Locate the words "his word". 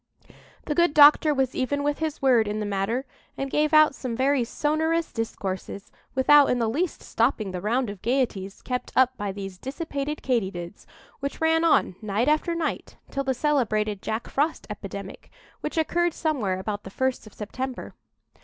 1.99-2.47